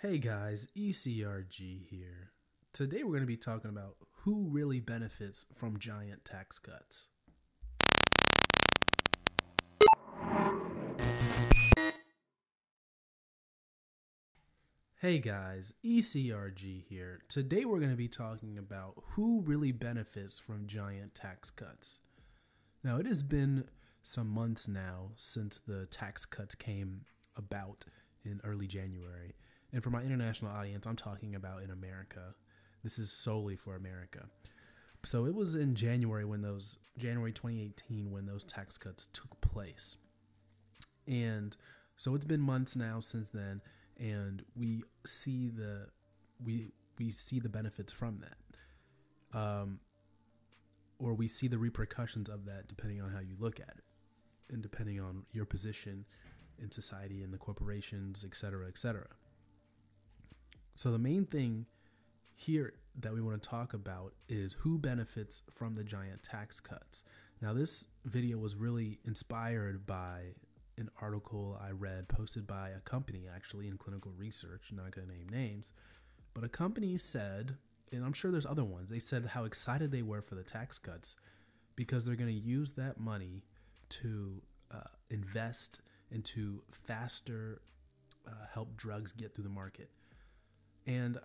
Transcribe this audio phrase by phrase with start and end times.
[0.00, 2.30] Hey guys, ECRG here.
[2.72, 7.08] Today we're going to be talking about who really benefits from giant tax cuts.
[15.00, 17.22] Hey guys, ECRG here.
[17.28, 21.98] Today we're going to be talking about who really benefits from giant tax cuts.
[22.84, 23.64] Now, it has been
[24.00, 27.00] some months now since the tax cuts came
[27.34, 27.84] about
[28.24, 29.34] in early January.
[29.72, 32.34] And for my international audience, I'm talking about in America.
[32.82, 34.26] This is solely for America.
[35.04, 39.96] So it was in January when those, January 2018, when those tax cuts took place.
[41.06, 41.56] And
[41.96, 43.60] so it's been months now since then
[43.98, 45.88] and we see the
[46.44, 49.80] we we see the benefits from that um,
[50.98, 53.84] or we see the repercussions of that depending on how you look at it
[54.52, 56.04] and depending on your position
[56.62, 59.08] in society and the corporations et cetera et cetera
[60.78, 61.66] so the main thing
[62.34, 67.02] here that we want to talk about is who benefits from the giant tax cuts
[67.40, 70.34] now this video was really inspired by
[70.78, 75.14] an article I read posted by a company actually in clinical research, not going to
[75.14, 75.72] name names,
[76.34, 77.56] but a company said,
[77.92, 80.78] and I'm sure there's other ones, they said how excited they were for the tax
[80.78, 81.16] cuts
[81.76, 83.44] because they're going to use that money
[83.90, 84.42] to
[84.72, 87.60] uh, invest into faster
[88.26, 89.90] uh, help drugs get through the market.
[90.88, 91.18] And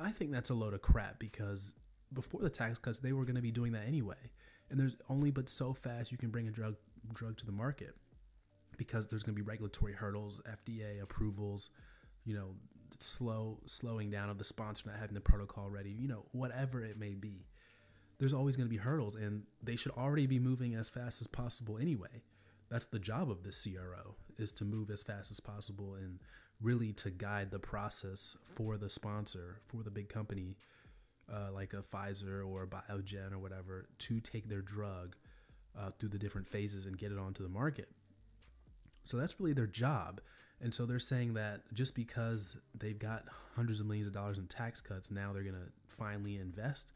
[0.00, 1.74] I think that's a load of crap because
[2.12, 4.30] before the tax cuts, they were going to be doing that anyway.
[4.70, 6.76] And there's only but so fast you can bring a drug
[7.12, 7.96] drug to the market
[8.76, 11.70] because there's going to be regulatory hurdles, FDA approvals,
[12.24, 12.54] you know,
[13.00, 16.98] slow slowing down of the sponsor not having the protocol ready, you know, whatever it
[16.98, 17.46] may be.
[18.18, 21.26] There's always going to be hurdles and they should already be moving as fast as
[21.26, 22.22] possible anyway.
[22.70, 26.20] That's the job of the CRO is to move as fast as possible and
[26.62, 30.56] really to guide the process for the sponsor, for the big company
[31.32, 35.16] uh, like a Pfizer or a Biogen or whatever to take their drug
[35.78, 37.88] uh, through the different phases and get it onto the market.
[39.04, 40.20] So that's really their job.
[40.60, 43.24] And so they're saying that just because they've got
[43.56, 46.92] hundreds of millions of dollars in tax cuts, now they're going to finally invest.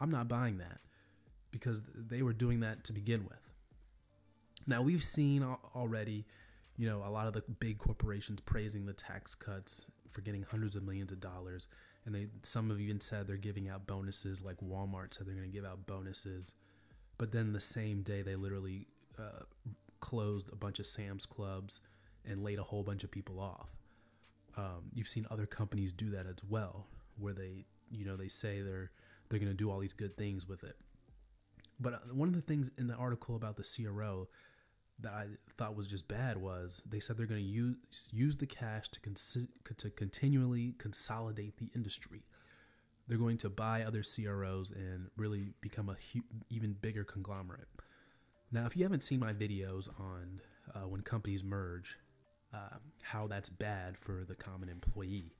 [0.00, 0.78] I'm not buying that
[1.50, 3.50] because they were doing that to begin with.
[4.66, 5.44] Now we've seen
[5.74, 6.26] already,
[6.80, 10.76] you know, a lot of the big corporations praising the tax cuts for getting hundreds
[10.76, 11.68] of millions of dollars,
[12.06, 14.40] and they some have even said they're giving out bonuses.
[14.40, 16.54] Like Walmart said they're going to give out bonuses,
[17.18, 18.86] but then the same day they literally
[19.18, 19.44] uh,
[20.00, 21.82] closed a bunch of Sam's clubs
[22.24, 23.68] and laid a whole bunch of people off.
[24.56, 26.86] Um, you've seen other companies do that as well,
[27.18, 28.90] where they, you know, they say they're
[29.28, 30.76] they're going to do all these good things with it.
[31.78, 34.28] But uh, one of the things in the article about the CRO
[35.02, 37.76] that I thought was just bad was they said they're going to use
[38.12, 42.22] use the cash to con- to continually consolidate the industry.
[43.08, 47.68] They're going to buy other CROs and really become a hu- even bigger conglomerate.
[48.52, 50.40] Now, if you haven't seen my videos on
[50.74, 51.98] uh, when companies merge,
[52.52, 55.34] uh, how that's bad for the common employee,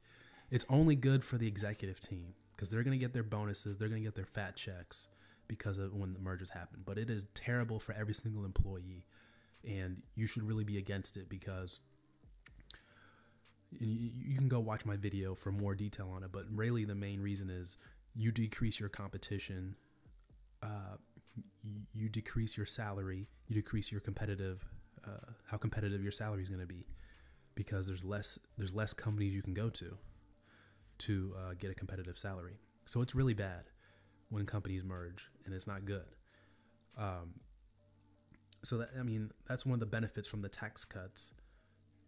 [0.50, 3.88] it's only good for the executive team because they're going to get their bonuses, they're
[3.88, 5.06] going to get their fat checks
[5.48, 6.81] because of when the mergers happen.
[6.84, 9.04] But it is terrible for every single employee,
[9.65, 11.81] and you should really be against it because
[13.78, 16.32] you, can go watch my video for more detail on it.
[16.32, 17.76] But really, the main reason is
[18.15, 19.76] you decrease your competition.
[20.62, 20.97] Uh,
[21.94, 24.66] you decrease your salary, you decrease your competitive,
[25.06, 26.87] uh, how competitive your salary is going to be,
[27.54, 29.97] because there's less there's less companies you can go to
[30.98, 32.59] to uh, get a competitive salary.
[32.87, 33.65] So it's really bad
[34.28, 36.16] when companies merge, and it's not good.
[36.98, 37.34] Um,
[38.62, 41.32] so that I mean that's one of the benefits from the tax cuts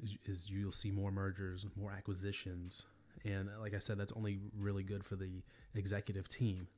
[0.02, 2.82] is, is you'll see more mergers, more acquisitions,
[3.24, 5.42] and like I said, that's only really good for the
[5.74, 6.68] executive team.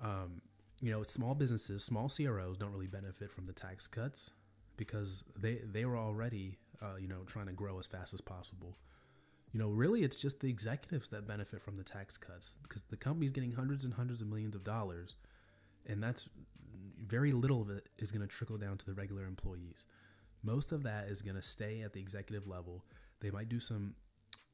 [0.00, 0.42] Um,
[0.80, 4.32] you know, small businesses, small CROs don't really benefit from the tax cuts
[4.76, 8.76] because they they were already uh, you know trying to grow as fast as possible.
[9.52, 12.96] You know, really, it's just the executives that benefit from the tax cuts because the
[12.96, 15.16] company's getting hundreds and hundreds of millions of dollars,
[15.86, 16.28] and that's
[17.12, 19.86] very little of it is going to trickle down to the regular employees.
[20.42, 22.82] Most of that is going to stay at the executive level.
[23.20, 23.94] They might do some,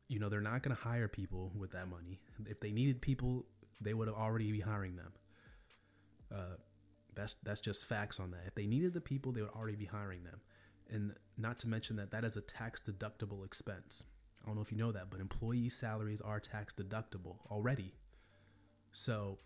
[0.08, 2.19] you know, they're not going to hire people with that money.
[2.46, 3.46] If they needed people,
[3.81, 5.12] they would have already be hiring them.
[6.34, 6.56] Uh,
[7.14, 8.43] that's that's just facts on that.
[8.46, 10.40] If they needed the people, they would already be hiring them,
[10.90, 14.05] and not to mention that that is a tax deductible expense.
[14.43, 17.94] I don't know if you know that, but employee salaries are tax deductible already.
[18.93, 19.38] So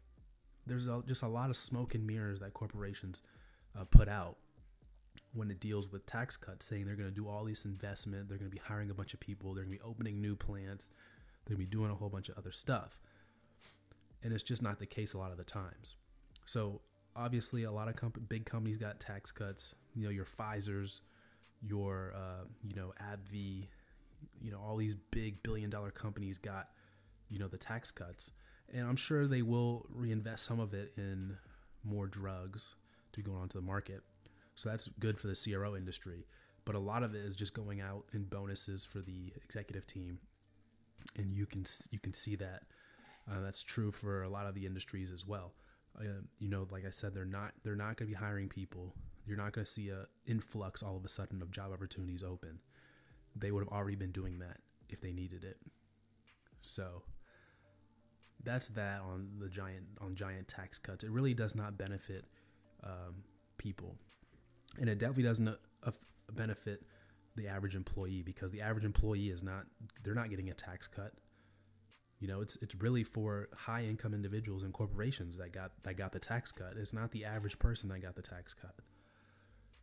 [0.66, 3.20] there's a, just a lot of smoke and mirrors that corporations
[3.78, 4.36] uh, put out
[5.34, 8.38] when it deals with tax cuts, saying they're going to do all this investment, they're
[8.38, 10.90] going to be hiring a bunch of people, they're going to be opening new plants,
[11.44, 12.98] they're going to be doing a whole bunch of other stuff.
[14.22, 15.96] And it's just not the case a lot of the times.
[16.44, 16.80] So
[17.16, 19.74] obviously, a lot of comp- big companies got tax cuts.
[19.94, 21.00] You know, your Pfizer's,
[21.60, 23.66] your uh, you know AbbVie,
[24.40, 26.68] you know all these big billion dollar companies got
[27.28, 28.30] you know the tax cuts,
[28.72, 31.36] and I'm sure they will reinvest some of it in
[31.84, 32.74] more drugs
[33.12, 34.02] to be go onto the market.
[34.54, 36.26] So that's good for the CRO industry.
[36.64, 40.20] But a lot of it is just going out in bonuses for the executive team,
[41.16, 42.62] and you can you can see that
[43.30, 45.52] uh, that's true for a lot of the industries as well.
[45.98, 48.94] Uh, you know, like I said, they're not they're not going to be hiring people.
[49.26, 52.60] You're not going to see a influx all of a sudden of job opportunities open.
[53.34, 54.58] They would have already been doing that
[54.88, 55.56] if they needed it.
[56.60, 57.02] So
[58.44, 61.04] that's that on the giant on giant tax cuts.
[61.04, 62.24] It really does not benefit
[62.84, 63.24] um,
[63.58, 63.96] people,
[64.78, 65.90] and it definitely doesn't uh,
[66.32, 66.82] benefit
[67.36, 69.66] the average employee because the average employee is not
[70.02, 71.12] they're not getting a tax cut.
[72.20, 76.12] You know, it's it's really for high income individuals and corporations that got that got
[76.12, 76.74] the tax cut.
[76.76, 78.74] It's not the average person that got the tax cut.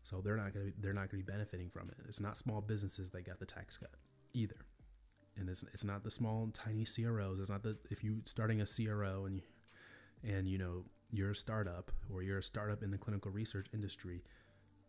[0.03, 1.97] So they're not going to they're not going to be benefiting from it.
[2.07, 3.91] It's not small businesses that got the tax cut
[4.33, 4.55] either.
[5.39, 7.39] And it's it's not the small tiny CROs.
[7.39, 9.41] It's not the if you starting a CRO and you
[10.23, 14.21] and you know you're a startup or you're a startup in the clinical research industry,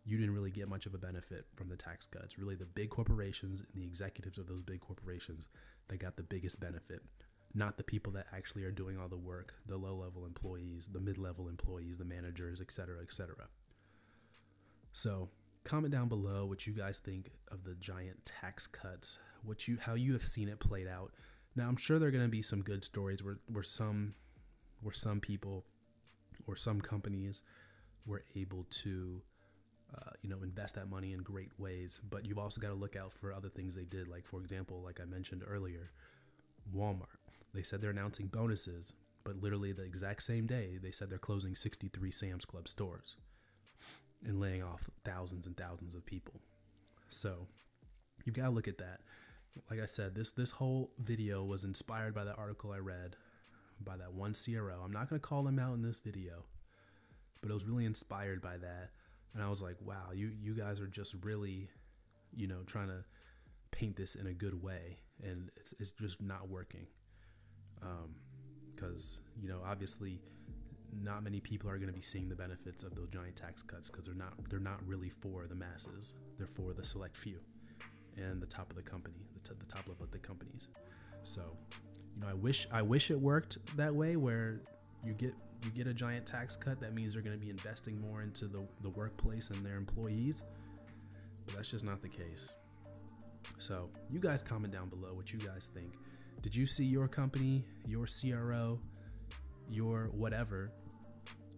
[0.04, 2.38] you didn't really get much of a benefit from the tax cuts.
[2.38, 5.48] Really, the big corporations and the executives of those big corporations
[5.88, 7.02] that got the biggest benefit,
[7.54, 11.00] not the people that actually are doing all the work, the low level employees, the
[11.00, 13.46] mid level employees, the managers, et cetera, et cetera.
[14.92, 15.28] So,
[15.64, 19.94] comment down below what you guys think of the giant tax cuts, what you how
[19.94, 21.12] you have seen it played out.
[21.56, 24.14] Now, I'm sure there are going to be some good stories where where some
[24.82, 25.64] where some people
[26.46, 27.42] or some companies
[28.06, 29.22] were able to
[29.94, 32.96] uh, you know invest that money in great ways but you've also got to look
[32.96, 34.08] out for other things they did.
[34.08, 35.90] Like for example like i mentioned earlier
[36.74, 37.18] walmart.
[37.52, 38.92] They said they're announcing bonuses
[39.24, 43.16] but literally the exact same day they said they're closing 63 sam's club stores
[44.24, 46.34] and laying off thousands and thousands of people.
[47.08, 47.46] So
[48.24, 49.00] you've got to look at that.
[49.68, 53.16] Like i said this this whole video was inspired by the article i read
[53.84, 56.44] by that one cro i'm not going to call them out in this video
[57.40, 58.90] but it was really inspired by that.
[59.34, 61.68] And I was like, wow, you you guys are just really,
[62.34, 63.04] you know, trying to
[63.70, 66.86] paint this in a good way, and it's it's just not working.
[67.82, 68.16] Um,
[68.74, 70.20] Because you know, obviously,
[71.02, 73.90] not many people are going to be seeing the benefits of those giant tax cuts
[73.90, 76.14] because they're not they're not really for the masses.
[76.38, 77.38] They're for the select few
[78.16, 80.68] and the top of the company, the, t- the top level of the companies.
[81.24, 81.42] So,
[82.14, 84.60] you know, I wish I wish it worked that way where
[85.04, 85.34] you get
[85.64, 88.46] you get a giant tax cut, that means they're going to be investing more into
[88.46, 90.42] the, the workplace and their employees.
[91.46, 92.54] But that's just not the case.
[93.58, 95.92] So, you guys comment down below what you guys think.
[96.42, 98.80] Did you see your company, your CRO,
[99.68, 100.72] your whatever,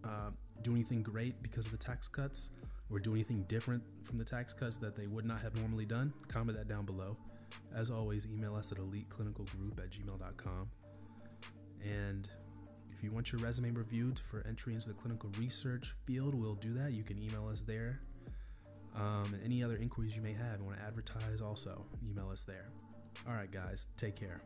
[0.03, 2.49] uh, do anything great because of the tax cuts
[2.89, 6.13] or do anything different from the tax cuts that they would not have normally done?
[6.27, 7.17] Comment that down below.
[7.75, 10.69] As always, email us at eliteclinicalgroup at gmail.com.
[11.83, 12.27] And
[12.91, 16.73] if you want your resume reviewed for entry into the clinical research field, we'll do
[16.75, 16.93] that.
[16.93, 17.99] You can email us there.
[18.95, 22.43] Um, and any other inquiries you may have, you want to advertise also, email us
[22.43, 22.69] there.
[23.27, 24.41] All right, guys, take care.